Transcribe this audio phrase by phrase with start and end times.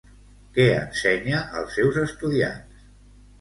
[0.53, 2.83] Què ensenya als seus estudiants?